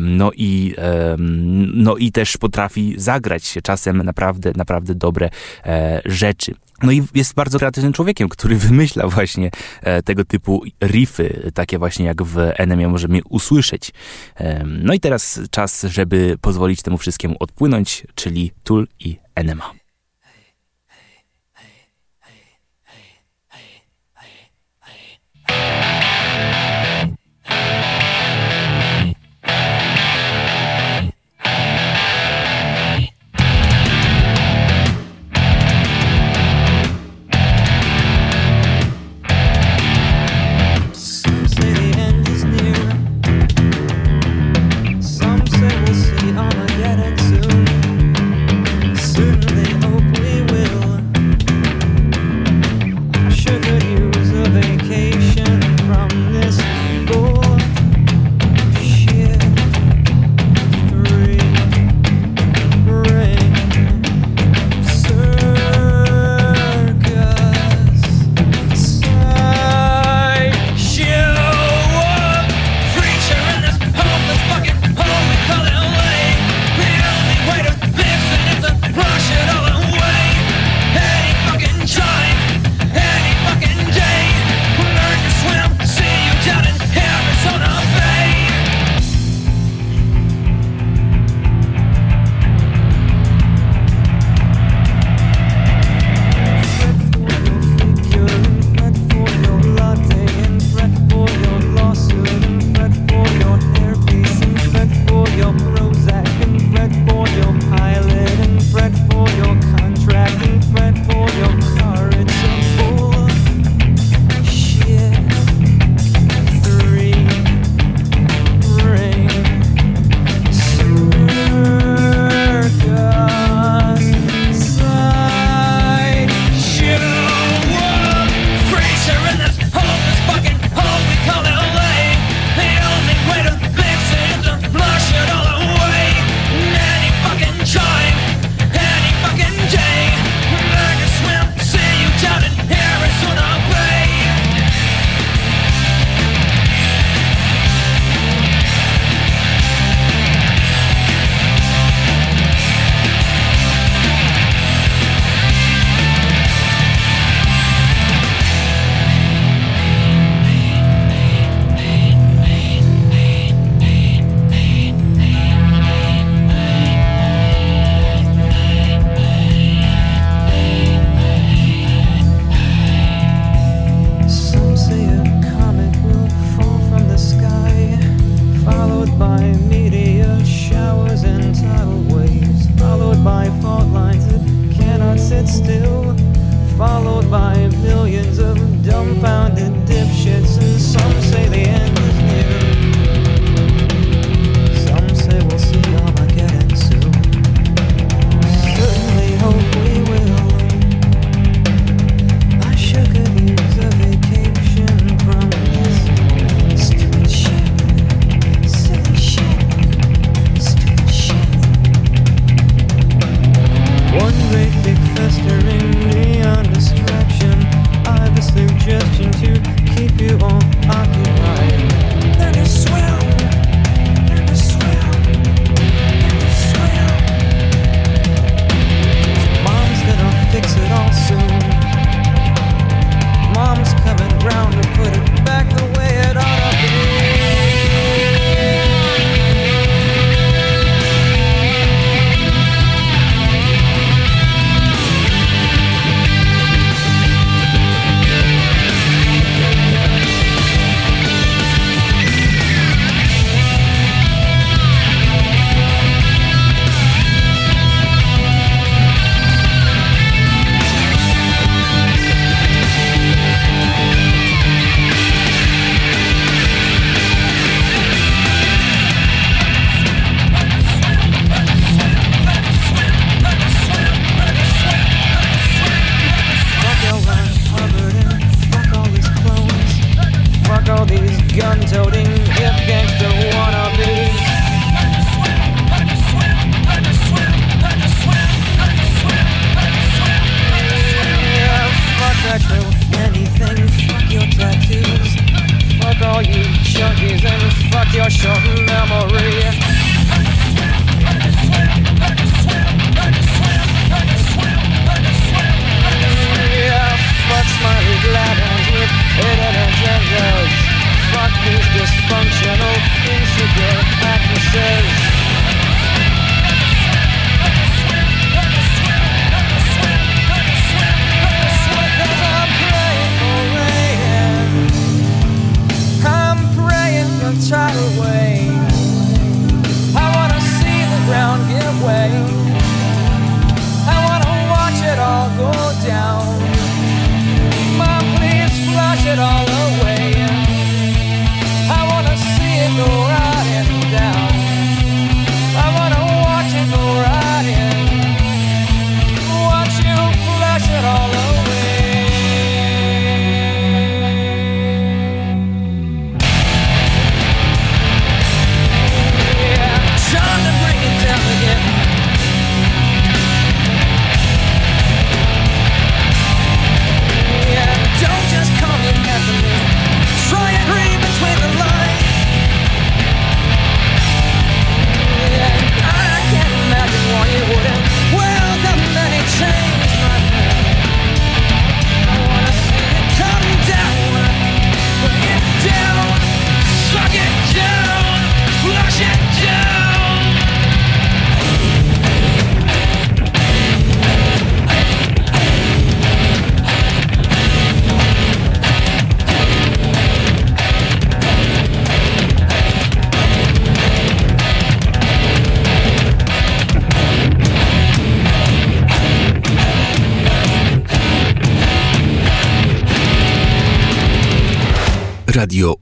No 0.00 0.30
i, 0.36 0.74
no 1.74 1.96
i 1.96 2.12
też 2.12 2.36
potrafi 2.36 2.94
zagrać 2.96 3.44
się 3.44 3.62
czasem 3.62 4.02
naprawdę, 4.02 4.52
naprawdę 4.56 4.94
dobre 4.94 5.30
e, 5.64 6.02
rzeczy. 6.04 6.54
No 6.82 6.92
i 6.92 7.02
jest 7.14 7.34
bardzo 7.34 7.58
kreatywnym 7.58 7.92
człowiekiem, 7.92 8.28
który 8.28 8.56
wymyśla 8.68 9.08
właśnie 9.08 9.50
e, 9.82 10.02
tego 10.02 10.24
typu 10.24 10.62
riffy, 10.84 11.50
takie 11.54 11.78
właśnie 11.78 12.06
jak 12.06 12.22
w 12.22 12.38
Enemie 12.38 12.88
możemy 12.88 13.20
usłyszeć. 13.28 13.92
No 14.66 14.94
i 14.94 15.00
teraz 15.00 15.40
czas, 15.50 15.82
żeby 15.82 16.36
pozwolić 16.40 16.82
temu 16.82 16.98
wszystkiemu 16.98 17.36
odpłynąć, 17.40 18.06
czyli 18.14 18.52
Tool 18.64 18.86
i 19.00 19.18
Enema. 19.34 19.81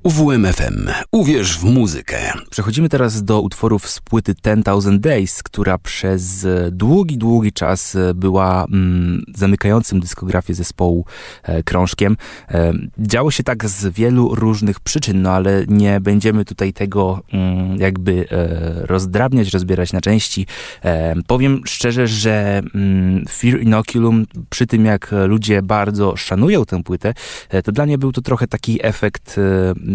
UWMFM. 0.03 0.89
Uwierz 1.13 1.59
w 1.59 1.65
muzykę. 1.65 2.19
Przechodzimy 2.51 2.89
teraz 2.89 3.25
do 3.25 3.41
utworów 3.41 3.89
z 3.89 4.01
płyty 4.01 4.35
10,000 4.45 4.99
Days, 5.01 5.43
która 5.43 5.79
przez 5.79 6.47
długi, 6.73 7.19
długi 7.19 7.53
czas 7.53 7.97
była 8.15 8.65
mm, 8.65 9.23
zamykającym 9.35 10.01
dyskografię 10.01 10.55
zespołu 10.55 11.05
e, 11.43 11.63
krążkiem. 11.63 12.17
E, 12.49 12.73
działo 12.99 13.31
się 13.31 13.43
tak 13.43 13.69
z 13.69 13.95
wielu 13.95 14.35
różnych 14.35 14.81
przyczyn, 14.81 15.23
no 15.23 15.31
ale 15.31 15.65
nie 15.69 16.01
będziemy 16.01 16.45
tutaj 16.45 16.73
tego 16.73 17.23
mm, 17.33 17.77
jakby 17.77 18.27
e, 18.31 18.87
rozdrabniać, 18.87 19.53
rozbierać 19.53 19.93
na 19.93 20.01
części. 20.01 20.47
E, 20.83 21.15
powiem 21.27 21.61
szczerze, 21.67 22.07
że 22.07 22.63
mm, 22.75 23.25
Fear 23.29 23.61
Inoculum, 23.61 24.27
przy 24.51 24.67
tym 24.67 24.85
jak 24.85 25.15
ludzie 25.27 25.63
bardzo 25.63 26.17
szanują 26.17 26.65
tę 26.65 26.83
płytę, 26.83 27.15
e, 27.49 27.63
to 27.63 27.73
dla 27.73 27.87
mnie 27.87 27.99
był 27.99 28.13
to 28.13 28.21
trochę 28.21 28.47
taki 28.47 28.87
efekt 28.87 29.39
e, 29.39 29.90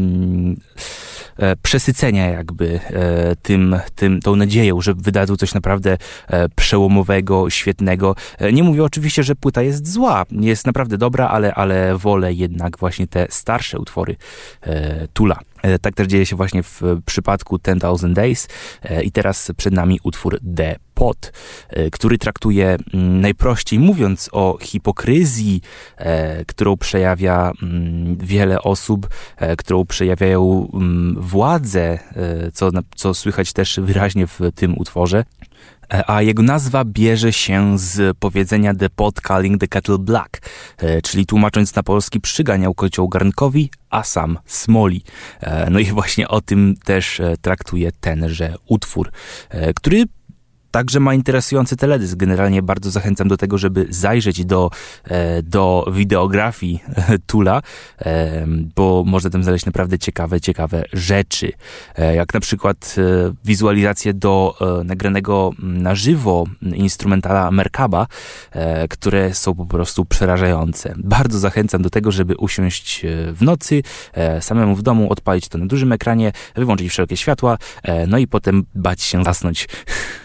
przesycenia 1.62 2.30
jakby 2.30 2.80
e, 2.80 3.36
tym, 3.36 3.76
tym, 3.96 4.22
tą 4.22 4.36
nadzieją, 4.36 4.82
że 4.82 4.94
wydadzą 4.94 5.36
coś 5.36 5.54
naprawdę 5.54 5.98
e, 6.28 6.50
przełomowego, 6.50 7.50
świetnego. 7.50 8.16
Nie 8.54 8.64
mówię 8.64 8.84
oczywiście, 8.84 9.24
że 9.24 9.36
płyta 9.36 9.62
jest 9.62 9.92
zła, 9.92 10.26
jest 10.32 10.66
naprawdę 10.66 10.98
dobra, 10.98 11.28
ale, 11.28 11.54
ale 11.54 11.98
wolę 11.98 12.34
jednak 12.34 12.78
właśnie 12.78 13.08
te 13.08 13.28
starsze 13.30 13.80
utwory 13.80 14.16
Tula. 15.14 15.40
Tak 15.82 15.96
też 15.96 16.08
dzieje 16.08 16.26
się 16.26 16.36
właśnie 16.36 16.64
w 16.64 16.82
przypadku 17.06 17.60
10,000 17.60 18.14
Days 18.14 18.48
i 19.04 19.12
teraz 19.12 19.52
przed 19.58 19.74
nami 19.74 20.00
utwór 20.04 20.40
The 20.56 20.76
Pot, 20.96 21.32
e, 21.70 21.92
który 21.92 22.18
traktuje 22.18 22.78
mm, 22.94 23.22
najprościej 23.22 23.80
mówiąc 23.80 24.30
o 24.32 24.58
hipokryzji, 24.62 25.62
e, 25.98 26.46
którą 26.46 26.78
przejawia 26.78 27.52
mm, 27.64 28.18
wiele 28.18 28.62
osób, 28.62 29.08
e, 29.38 29.56
którą 29.56 29.86
przejawiają 29.86 30.70
mm, 30.74 31.16
władze, 31.22 32.00
co, 32.54 32.70
co 32.96 33.14
słychać 33.14 33.54
też 33.54 33.80
wyraźnie 33.84 34.28
w 34.28 34.40
tym 34.56 34.78
utworze. 34.78 35.26
A 36.08 36.22
jego 36.22 36.44
nazwa 36.44 36.86
bierze 36.86 37.34
się 37.34 37.80
z 37.80 38.18
powiedzenia 38.18 38.74
The 38.74 38.90
Pot 38.90 39.22
Calling 39.28 39.62
the 39.62 39.68
Kettle 39.68 39.98
Black, 39.98 40.42
czyli 41.04 41.26
tłumacząc 41.26 41.76
na 41.76 41.84
polski 41.84 42.22
przyganiał 42.22 42.74
kocioł 42.74 43.10
garnkowi, 43.10 43.70
a 43.90 44.04
sam 44.04 44.40
smoli. 44.46 45.04
No 45.72 45.80
i 45.80 45.86
właśnie 45.86 46.28
o 46.28 46.42
tym 46.42 46.76
też 46.86 47.22
traktuje 47.42 47.92
tenże 47.92 48.56
utwór, 48.68 49.12
który 49.76 50.04
także 50.76 51.00
ma 51.00 51.14
interesujący 51.14 51.76
teledysk. 51.76 52.16
Generalnie 52.16 52.62
bardzo 52.62 52.92
zachęcam 52.92 53.28
do 53.28 53.38
tego, 53.38 53.58
żeby 53.58 53.88
zajrzeć 53.90 54.46
do, 54.46 54.70
e, 55.04 55.44
do 55.44 55.88
wideografii 55.92 56.84
Tula, 57.28 57.62
e, 58.00 58.46
bo 58.76 59.04
można 59.06 59.30
tam 59.30 59.44
znaleźć 59.44 59.66
naprawdę 59.66 60.00
ciekawe, 60.00 60.42
ciekawe 60.42 60.84
rzeczy. 60.94 61.52
E, 61.96 62.16
jak 62.16 62.34
na 62.34 62.40
przykład 62.40 62.96
wizualizację 63.46 64.14
do 64.14 64.58
nagranego 64.86 65.52
na 65.60 65.96
żywo 65.96 66.46
instrumentala 66.62 67.52
Merkaba, 67.52 68.08
które 68.90 69.34
są 69.34 69.56
po 69.56 69.66
prostu 69.66 70.06
przerażające. 70.06 70.94
Bardzo 70.98 71.40
zachęcam 71.40 71.82
do 71.82 71.90
tego, 71.90 72.12
żeby 72.12 72.36
usiąść 72.38 73.06
w 73.34 73.42
nocy, 73.42 73.84
samemu 74.40 74.76
w 74.76 74.82
domu, 74.82 75.12
odpalić 75.12 75.48
to 75.48 75.58
na 75.58 75.66
dużym 75.66 75.92
ekranie, 75.92 76.32
wyłączyć 76.56 76.90
wszelkie 76.90 77.18
światła, 77.18 77.58
no 78.08 78.18
i 78.18 78.28
potem 78.28 78.64
bać 78.76 79.02
się 79.02 79.24
zasnąć. 79.24 79.68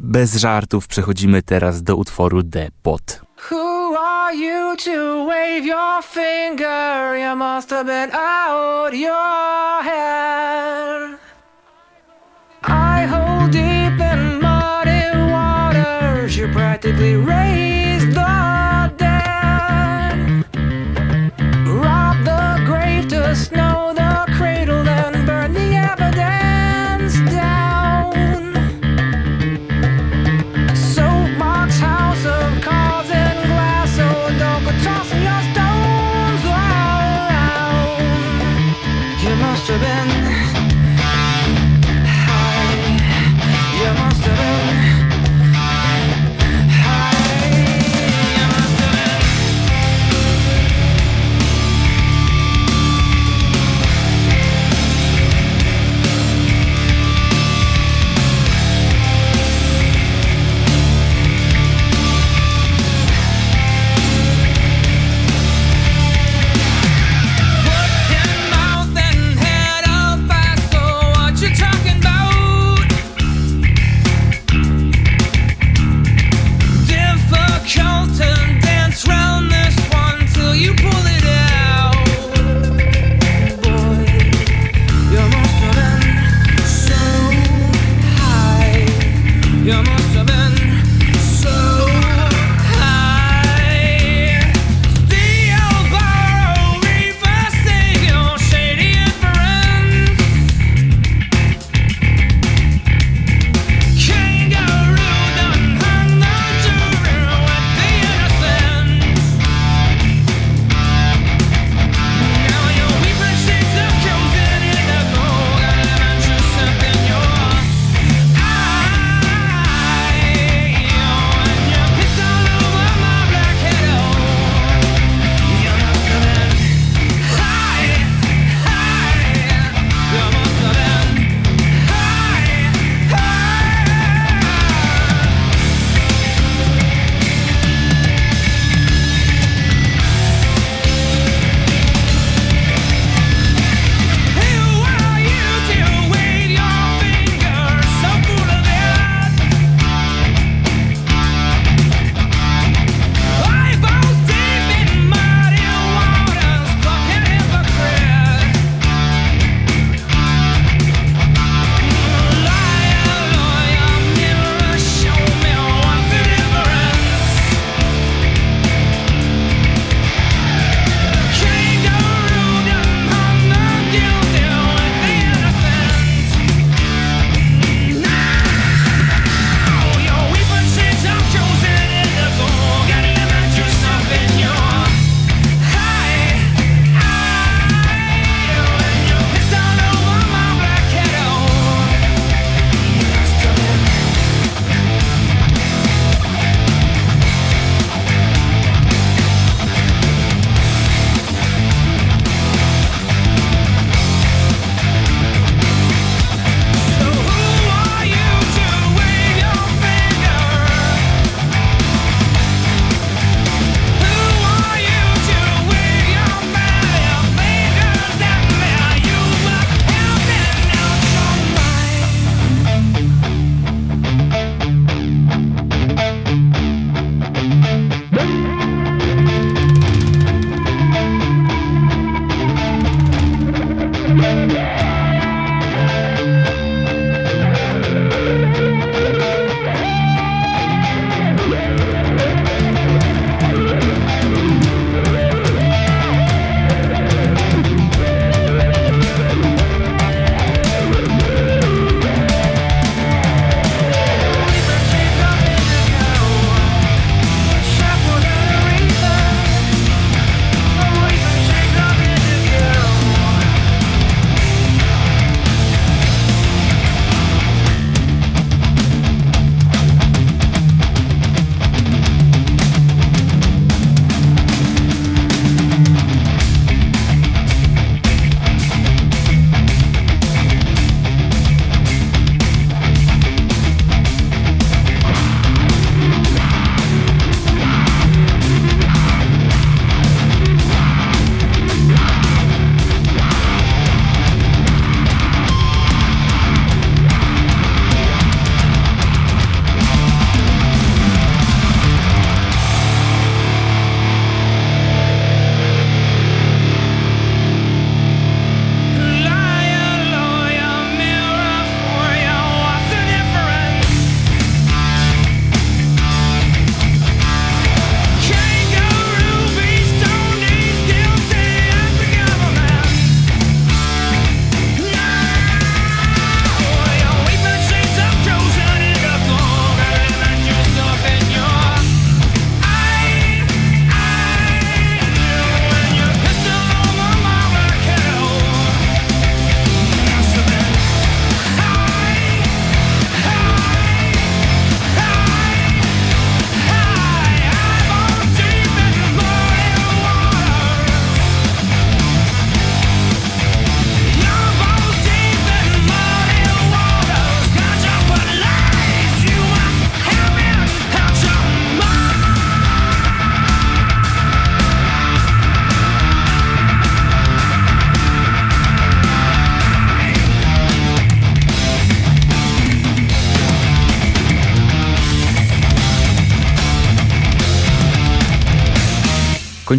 Bez 0.00 0.36
żartów 0.36 0.86
przechodzimy 0.86 1.42
teraz 1.42 1.82
do 1.82 1.96
utworu 1.96 2.42
The 2.42 2.68
Pot. 2.82 3.20
Who 3.50 3.98
are 3.98 4.36
you 4.36 4.76
to 4.76 5.26
wave 5.26 5.66
your 5.66 6.02
finger? 6.02 7.16
You 7.16 7.36
must 7.36 7.70
have 7.70 7.84
been 7.84 8.10
out 8.14 8.94
your 8.94 9.82
head. 9.84 11.11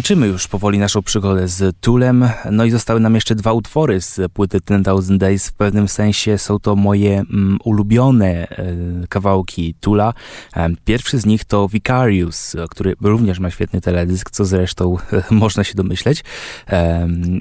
Kończymy 0.04 0.26
już 0.26 0.48
powoli 0.48 0.78
naszą 0.78 1.02
przygodę 1.02 1.48
z 1.48 1.76
Tulem, 1.80 2.28
no 2.50 2.64
i 2.64 2.70
zostały 2.70 3.00
nam 3.00 3.14
jeszcze 3.14 3.34
dwa 3.34 3.52
utwory 3.52 4.00
z 4.00 4.32
płyty 4.32 4.60
Ten 4.60 4.84
Thousand 4.84 5.20
Days. 5.20 5.48
W 5.48 5.52
pewnym 5.52 5.88
sensie 5.88 6.38
są 6.38 6.58
to 6.58 6.76
moje 6.76 7.18
mm, 7.18 7.58
ulubione 7.64 8.48
e, 8.48 8.66
kawałki 9.08 9.74
Tula. 9.80 10.12
E, 10.56 10.70
pierwszy 10.84 11.18
z 11.18 11.26
nich 11.26 11.44
to 11.44 11.68
Vicarious, 11.68 12.56
który 12.70 12.94
również 13.00 13.38
ma 13.38 13.50
świetny 13.50 13.80
teledysk, 13.80 14.30
co 14.30 14.44
zresztą 14.44 14.96
e, 15.12 15.22
można 15.34 15.64
się 15.64 15.74
domyśleć. 15.74 16.24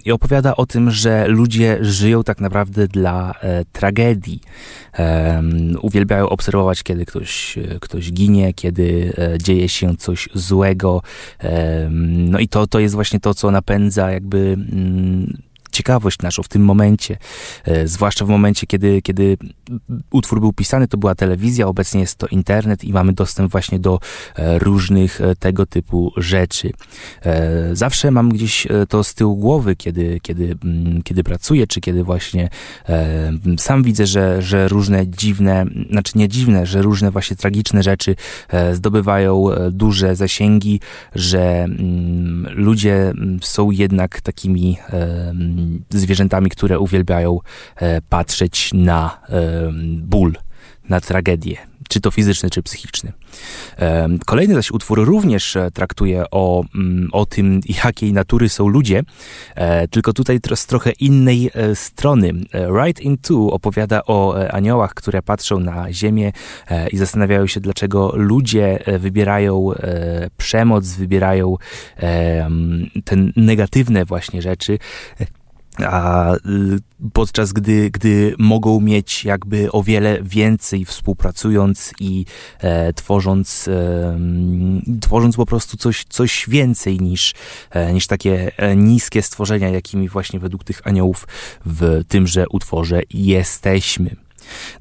I 0.05 0.11
opowiada 0.11 0.55
o 0.55 0.65
tym, 0.65 0.91
że 0.91 1.27
ludzie 1.27 1.77
żyją 1.81 2.23
tak 2.23 2.41
naprawdę 2.41 2.87
dla 2.87 3.33
e, 3.41 3.65
tragedii. 3.65 4.41
Uwielbiają 5.81 6.29
obserwować, 6.29 6.83
kiedy 6.83 7.05
ktoś, 7.05 7.59
ktoś 7.81 8.11
ginie, 8.11 8.53
kiedy 8.53 9.13
dzieje 9.43 9.69
się 9.69 9.97
coś 9.97 10.29
złego. 10.33 11.01
No 11.99 12.39
i 12.39 12.47
to, 12.53 12.67
to 12.67 12.79
jest 12.79 12.95
właśnie 12.95 13.19
to, 13.19 13.33
co 13.33 13.51
napędza 13.51 14.11
jakby 14.11 14.57
mm, 14.71 15.37
ciekawość 15.73 16.19
naszą 16.19 16.43
w 16.43 16.47
tym 16.47 16.61
momencie, 16.61 17.17
e, 17.65 17.87
zwłaszcza 17.87 18.25
w 18.25 18.29
momencie, 18.29 18.67
kiedy, 18.67 19.01
kiedy 19.01 19.37
utwór 20.11 20.39
był 20.39 20.53
pisany, 20.53 20.87
to 20.87 20.97
była 20.97 21.15
telewizja, 21.15 21.67
obecnie 21.67 22.01
jest 22.01 22.15
to 22.15 22.27
internet 22.27 22.83
i 22.83 22.93
mamy 22.93 23.13
dostęp 23.13 23.51
właśnie 23.51 23.79
do 23.79 23.99
e, 24.35 24.59
różnych 24.59 25.21
e, 25.21 25.35
tego 25.35 25.65
typu 25.65 26.11
rzeczy. 26.17 26.71
Zawsze 27.73 28.11
mam 28.11 28.29
gdzieś 28.29 28.67
to 28.89 29.03
z 29.03 29.13
tyłu 29.13 29.35
głowy, 29.37 29.75
kiedy, 29.75 30.19
kiedy, 30.21 30.55
mm, 30.63 31.01
kiedy 31.03 31.23
pracuję, 31.23 31.67
czy 31.67 31.81
kiedy 31.81 32.03
właśnie 32.03 32.49
sam 33.57 33.83
widzę, 33.83 34.07
że, 34.07 34.41
że 34.41 34.67
różne 34.67 35.07
dziwne, 35.07 35.65
znaczy 35.89 36.11
nie 36.15 36.27
dziwne, 36.27 36.65
że 36.65 36.81
różne 36.81 37.11
właśnie 37.11 37.35
tragiczne 37.35 37.83
rzeczy 37.83 38.15
zdobywają 38.73 39.45
duże 39.71 40.15
zasięgi, 40.15 40.79
że 41.15 41.63
mm, 41.63 42.47
ludzie 42.55 43.09
mm, 43.09 43.39
są 43.41 43.71
jednak 43.71 44.21
takimi 44.21 44.77
zwierzętami, 45.89 46.49
które 46.49 46.79
uwielbiają 46.79 47.39
e, 47.75 48.01
patrzeć 48.01 48.69
na 48.73 49.19
ból, 49.97 50.33
na 50.89 51.01
tragedię, 51.01 51.57
czy 51.89 52.01
to 52.01 52.11
fizyczny, 52.11 52.49
czy 52.49 52.63
psychiczny. 52.63 53.13
Kolejny 54.25 54.53
zaś 54.53 54.71
utwór 54.71 55.05
również 55.05 55.55
e, 55.55 55.71
traktuje 55.71 56.23
o, 56.31 56.63
mm, 56.75 57.09
o 57.11 57.25
tym, 57.25 57.59
jakiej 57.85 58.13
natury 58.13 58.49
są 58.49 58.67
ludzie, 58.67 59.03
e, 59.55 59.87
tylko 59.87 60.13
tutaj 60.13 60.39
z 60.55 60.65
trochę 60.65 60.91
innej 60.91 61.51
strony. 61.73 62.33
Right 62.83 63.01
Into 63.01 63.35
opowiada 63.35 64.01
o 64.05 64.47
aniołach, 64.51 64.93
które 64.93 65.21
patrzą 65.21 65.59
na 65.59 65.93
ziemię 65.93 66.31
i 66.91 66.97
zastanawiają 66.97 67.47
się, 67.47 67.59
dlaczego 67.59 68.11
ludzie 68.15 68.79
wybierają 68.99 69.71
przemoc, 70.37 70.87
wybierają 70.87 71.55
te 73.05 73.15
negatywne 73.35 74.05
właśnie 74.05 74.41
rzeczy 74.41 74.79
a 75.79 76.33
y, 76.35 76.39
podczas 77.13 77.53
gdy, 77.53 77.89
gdy 77.91 78.35
mogą 78.37 78.79
mieć 78.79 79.25
jakby 79.25 79.71
o 79.71 79.83
wiele 79.83 80.23
więcej 80.23 80.85
współpracując 80.85 81.93
i 81.99 82.25
e, 82.59 82.93
tworząc, 82.93 83.67
e, 83.67 84.19
tworząc 85.01 85.35
po 85.35 85.45
prostu 85.45 85.77
coś, 85.77 86.05
coś 86.09 86.45
więcej 86.49 86.99
niż, 86.99 87.33
e, 87.71 87.93
niż 87.93 88.07
takie 88.07 88.51
e, 88.57 88.75
niskie 88.75 89.21
stworzenia, 89.21 89.69
jakimi 89.69 90.09
właśnie 90.09 90.39
według 90.39 90.63
tych 90.63 90.87
aniołów 90.87 91.27
w 91.65 92.01
tymże 92.07 92.45
utworze 92.49 93.01
jesteśmy. 93.09 94.22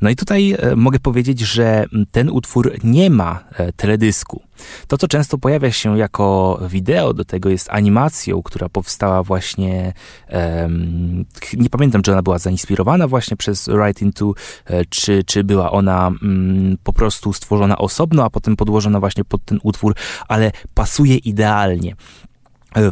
No 0.01 0.11
i 0.11 0.17
tutaj 0.17 0.57
e, 0.59 0.77
mogę 0.77 0.99
powiedzieć, 0.99 1.41
że 1.41 1.85
ten 2.13 2.31
utwór 2.31 2.73
nie 2.85 3.11
ma 3.11 3.45
e, 3.53 3.73
teledysku. 3.73 4.43
To, 4.87 4.99
co 4.99 5.09
często 5.09 5.39
pojawia 5.39 5.73
się 5.73 5.99
jako 5.99 6.59
wideo 6.69 7.15
do 7.15 7.25
tego, 7.25 7.49
jest 7.49 7.71
animacją, 7.71 8.43
która 8.43 8.69
powstała 8.69 9.23
właśnie. 9.23 9.93
Um, 10.33 11.25
nie 11.55 11.71
pamiętam, 11.71 12.03
czy 12.03 12.13
ona 12.13 12.23
była 12.23 12.39
zainspirowana 12.39 13.09
właśnie 13.09 13.37
przez 13.37 13.69
Right 13.69 14.03
Into, 14.03 14.33
e, 14.67 14.85
czy, 14.85 15.25
czy 15.25 15.45
była 15.45 15.71
ona 15.71 16.09
um, 16.23 16.77
po 16.83 16.93
prostu 16.93 17.33
stworzona 17.33 17.79
osobno, 17.79 18.25
a 18.25 18.31
potem 18.31 18.57
podłożona 18.57 19.01
właśnie 19.01 19.25
pod 19.25 19.45
ten 19.45 19.59
utwór, 19.63 19.95
ale 20.29 20.53
pasuje 20.75 21.17
idealnie. 21.17 21.97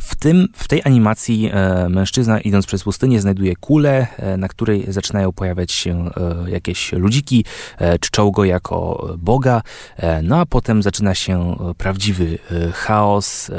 W, 0.00 0.16
tym, 0.16 0.48
w 0.54 0.68
tej 0.68 0.82
animacji 0.84 1.50
e, 1.52 1.88
mężczyzna 1.88 2.40
idąc 2.40 2.66
przez 2.66 2.84
pustynię 2.84 3.20
znajduje 3.20 3.56
kulę, 3.56 4.06
e, 4.16 4.36
na 4.36 4.48
której 4.48 4.84
zaczynają 4.88 5.32
pojawiać 5.32 5.72
się 5.72 6.10
e, 6.46 6.50
jakieś 6.50 6.92
ludziki, 6.92 7.44
czczą 8.00 8.30
go 8.30 8.44
jako 8.44 9.08
Boga, 9.18 9.62
no 10.22 10.40
a 10.40 10.46
potem 10.46 10.82
zaczyna 10.82 11.14
się 11.14 11.56
prawdziwy 11.78 12.38
chaos. 12.74 13.50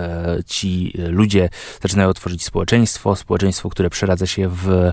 Ci 0.46 0.94
ludzie 1.10 1.50
zaczynają 1.82 2.14
tworzyć 2.14 2.44
społeczeństwo, 2.44 3.16
społeczeństwo, 3.16 3.70
które 3.70 3.90
przeradza 3.90 4.28
się 4.28 4.50
w 4.50 4.92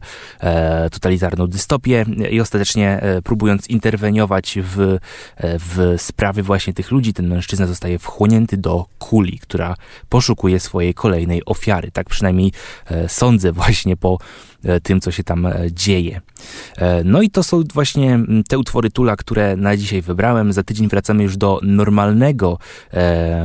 totalitarną 0.91 1.47
dystopię 1.47 2.05
i 2.31 2.41
ostatecznie 2.41 3.01
próbując 3.25 3.67
interweniować 3.67 4.59
w, 4.63 4.99
w 5.41 5.95
sprawy 5.99 6.43
właśnie 6.43 6.75
tych 6.75 6.91
ludzi, 6.91 7.15
ten 7.15 7.29
mężczyzna 7.29 7.67
zostaje 7.67 7.99
wchłonięty 7.99 8.57
do 8.57 8.87
kuli, 8.99 9.39
która 9.39 9.75
poszukuje 10.09 10.61
swojej 10.61 10.95
kolejnej 10.95 11.18
kolejnej 11.19 11.45
ofiary. 11.45 11.91
Tak 11.91 12.09
przynajmniej 12.09 12.53
e, 12.87 13.09
sądzę 13.09 13.53
właśnie 13.53 13.97
po 13.97 14.19
e, 14.65 14.81
tym, 14.81 15.01
co 15.01 15.11
się 15.11 15.25
tam 15.25 15.47
e, 15.47 15.73
dzieje. 15.73 16.21
No 17.05 17.23
i 17.23 17.31
to 17.31 17.43
są 17.43 17.63
właśnie 17.75 18.21
te 18.49 18.59
utwory 18.59 18.91
Tula, 18.91 19.17
które 19.17 19.57
na 19.57 19.77
dzisiaj 19.77 20.03
wybrałem. 20.03 20.53
Za 20.53 20.63
tydzień 20.63 20.89
wracamy 20.89 21.23
już 21.23 21.37
do 21.37 21.61
normalnego, 21.63 22.59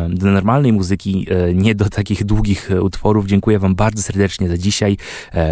do 0.09 0.32
normalnej 0.32 0.74
muzyki, 0.74 1.28
nie 1.53 1.76
do 1.76 1.89
takich 1.89 2.24
długich 2.24 2.69
utworów. 2.82 3.26
Dziękuję 3.26 3.59
Wam 3.59 3.76
bardzo 3.76 4.01
serdecznie 4.01 4.49
za 4.49 4.57
dzisiaj. 4.57 4.97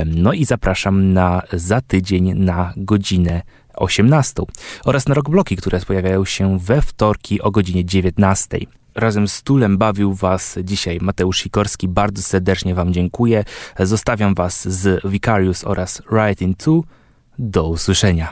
No 0.06 0.34
i 0.34 0.46
zapraszam 0.46 1.14
na 1.14 1.42
za 1.54 1.82
tydzień 1.82 2.34
na 2.34 2.74
godzinę 2.78 3.42
18 3.74 4.44
oraz 4.86 5.08
na 5.08 5.16
rockbloki, 5.16 5.56
które 5.56 5.80
pojawiają 5.80 6.26
się 6.26 6.60
we 6.60 6.82
wtorki 6.82 7.42
o 7.42 7.52
godzinie 7.52 7.86
19. 7.86 8.58
Razem 8.96 9.28
z 9.28 9.44
Tulem 9.44 9.78
bawił 9.78 10.14
Was 10.14 10.60
dzisiaj 10.64 10.98
Mateusz 11.02 11.38
Sikorski. 11.38 11.88
Bardzo 11.88 12.22
serdecznie 12.22 12.76
Wam 12.76 12.94
dziękuję. 12.94 13.44
Zostawiam 13.80 14.34
Was 14.34 14.68
z 14.68 15.08
Vicarious 15.08 15.64
oraz 15.64 16.02
Writing 16.12 16.58
2. 16.58 16.74
Do 17.40 17.70
usłyszenia. 17.70 18.32